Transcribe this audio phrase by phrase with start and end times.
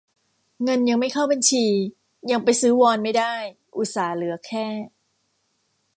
[0.63, 1.65] เงินยังไม่เข้าบัญชี
[2.31, 3.33] ยังไปซื้อวอนไม่ได้
[3.77, 4.67] อุตส่าห์เหลือแค่